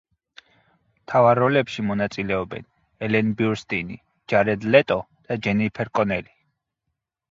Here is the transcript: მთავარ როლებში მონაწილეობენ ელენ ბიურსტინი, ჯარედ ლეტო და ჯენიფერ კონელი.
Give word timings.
მთავარ 1.01 1.41
როლებში 1.43 1.85
მონაწილეობენ 1.91 2.67
ელენ 3.11 3.31
ბიურსტინი, 3.45 4.01
ჯარედ 4.35 4.69
ლეტო 4.75 5.03
და 5.25 5.43
ჯენიფერ 5.49 5.97
კონელი. 5.99 6.39